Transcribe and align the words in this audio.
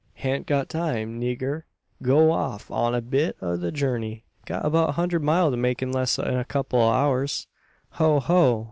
"Han't 0.25 0.47
got 0.47 0.67
time, 0.67 1.21
nigger. 1.21 1.61
Goin' 2.01 2.29
off 2.29 2.71
on 2.71 2.95
a 2.95 3.01
bit 3.03 3.37
o' 3.39 3.53
a 3.53 3.71
jurney. 3.71 4.23
Got 4.47 4.65
abeout 4.65 4.89
a 4.89 4.93
hunderd 4.93 5.21
mile 5.21 5.51
to 5.51 5.57
make 5.57 5.83
in 5.83 5.91
less 5.91 6.17
'an 6.17 6.37
a 6.37 6.43
kupple 6.43 6.79
o' 6.79 6.89
hours." 6.89 7.45
"Ho! 7.91 8.19
ho! 8.19 8.59